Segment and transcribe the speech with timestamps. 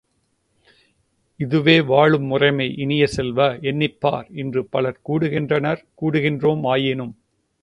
[1.39, 7.13] இதுவே வாழும் முறைமை, இனிய செல்வ, எண்ணிப்பார் இன்று பலர் கூடுகின்றனர் கூடுகின்றோம் ஆயினும்.